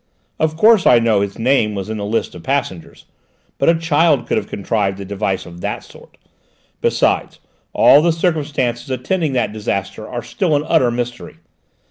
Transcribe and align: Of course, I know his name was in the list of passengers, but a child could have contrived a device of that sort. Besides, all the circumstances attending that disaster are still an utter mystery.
Of 0.39 0.57
course, 0.57 0.87
I 0.87 0.97
know 0.97 1.21
his 1.21 1.37
name 1.37 1.75
was 1.75 1.87
in 1.87 1.97
the 1.97 2.05
list 2.05 2.33
of 2.33 2.41
passengers, 2.41 3.05
but 3.59 3.69
a 3.69 3.75
child 3.77 4.25
could 4.25 4.35
have 4.37 4.47
contrived 4.49 4.99
a 4.99 5.05
device 5.05 5.45
of 5.45 5.61
that 5.61 5.83
sort. 5.83 6.17
Besides, 6.81 7.37
all 7.71 8.01
the 8.01 8.11
circumstances 8.11 8.89
attending 8.89 9.33
that 9.33 9.53
disaster 9.53 10.07
are 10.09 10.23
still 10.23 10.55
an 10.55 10.63
utter 10.65 10.89
mystery. 10.89 11.35